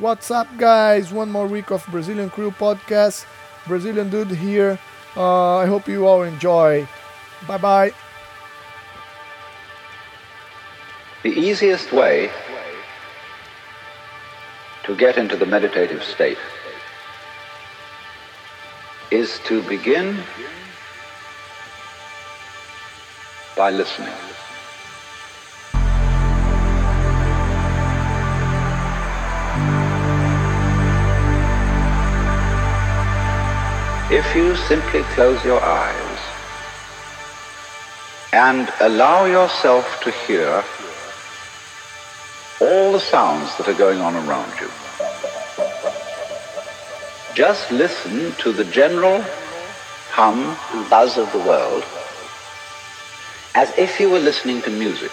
What's 0.00 0.30
up, 0.30 0.48
guys? 0.56 1.12
One 1.12 1.30
more 1.30 1.46
week 1.46 1.70
of 1.70 1.86
Brazilian 1.88 2.30
Crew 2.30 2.52
podcast. 2.52 3.26
Brazilian 3.66 4.08
Dude 4.08 4.30
here. 4.30 4.78
Uh, 5.14 5.56
I 5.58 5.66
hope 5.66 5.88
you 5.88 6.06
all 6.06 6.22
enjoy. 6.22 6.88
Bye 7.46 7.58
bye. 7.58 7.92
The 11.22 11.28
easiest 11.28 11.92
way 11.92 12.30
to 14.84 14.96
get 14.96 15.18
into 15.18 15.36
the 15.36 15.44
meditative 15.44 16.02
state 16.02 16.38
is 19.10 19.38
to 19.44 19.60
begin 19.68 20.16
by 23.54 23.70
listening. 23.70 24.29
If 34.20 34.36
you 34.36 34.54
simply 34.54 35.02
close 35.14 35.42
your 35.46 35.64
eyes 35.64 36.18
and 38.34 38.70
allow 38.80 39.24
yourself 39.24 39.86
to 40.02 40.10
hear 40.10 40.62
all 42.60 42.92
the 42.92 43.00
sounds 43.00 43.56
that 43.56 43.66
are 43.66 43.78
going 43.78 43.98
on 44.02 44.14
around 44.16 44.52
you, 44.60 44.70
just 47.34 47.70
listen 47.72 48.34
to 48.40 48.52
the 48.52 48.64
general 48.64 49.22
hum 50.10 50.54
and 50.74 50.90
buzz 50.90 51.16
of 51.16 51.32
the 51.32 51.38
world 51.38 51.84
as 53.54 53.72
if 53.78 53.98
you 53.98 54.10
were 54.10 54.18
listening 54.18 54.60
to 54.60 54.70
music. 54.70 55.12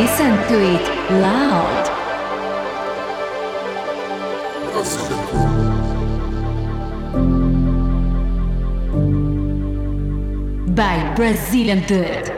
Listen 0.00 0.36
to 0.46 0.56
it 0.74 0.86
loud. 1.10 1.84
By 10.76 11.14
Brazilian 11.16 11.80
Dude. 11.88 12.37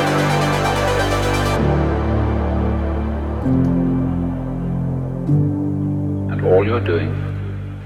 All 6.43 6.65
you're 6.65 6.79
doing 6.79 7.09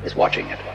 is 0.03 0.15
watching 0.15 0.47
it. 0.49 0.74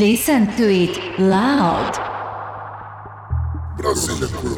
Listen 0.00 0.46
to 0.56 0.66
it 0.66 1.18
loud. 1.18 1.92
Brazilian 3.76 4.30
Crew. 4.30 4.56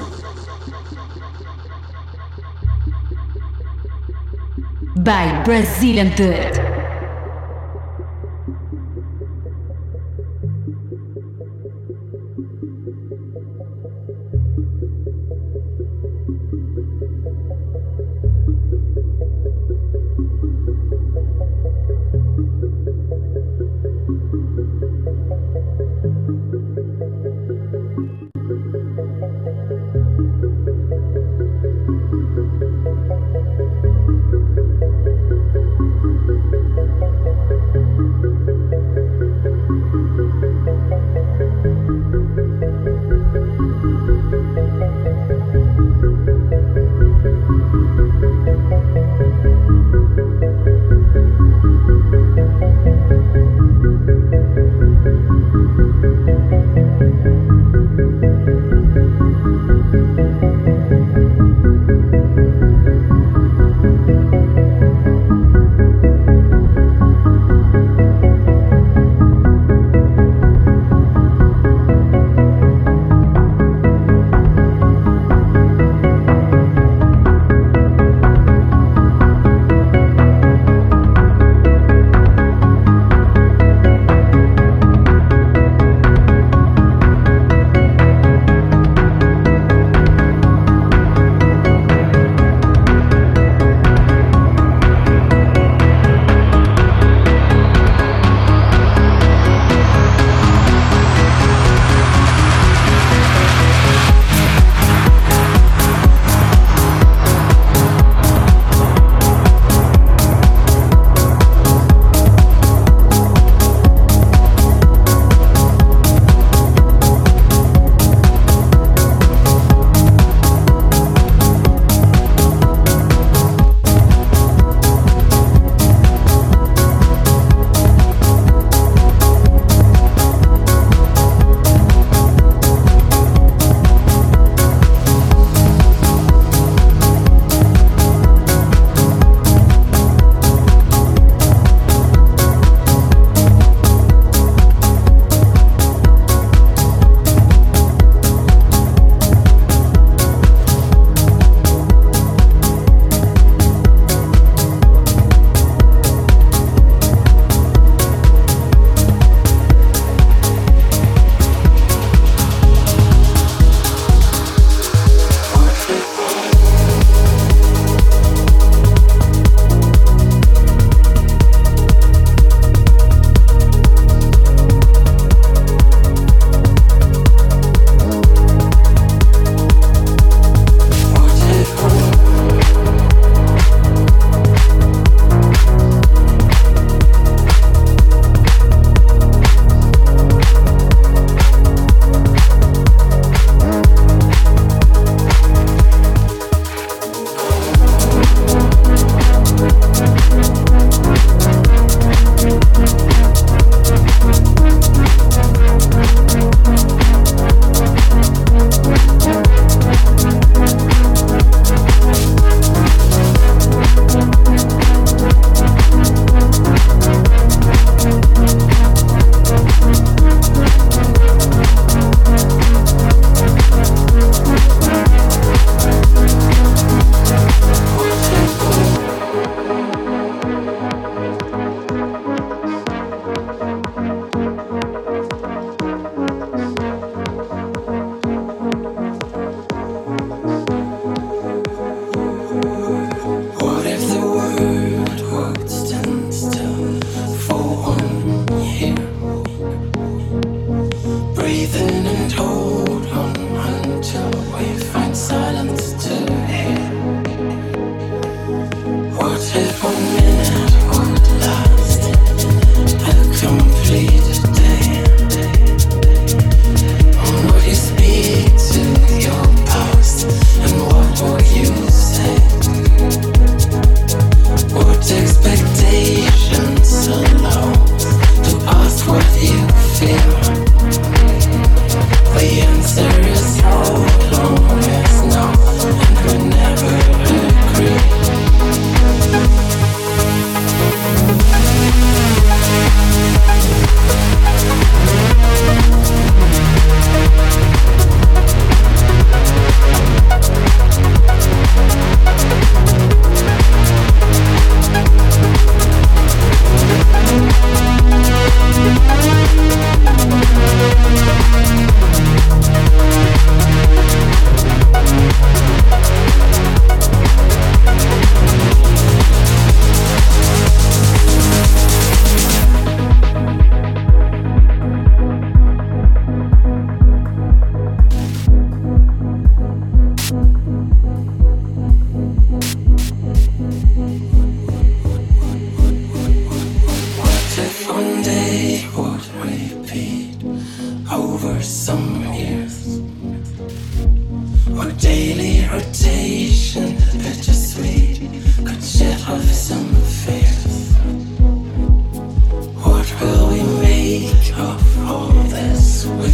By 5.03 5.43
Brazilian 5.43 6.15
Dude. 6.15 6.82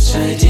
i 0.08 0.38
Shiny. 0.38 0.47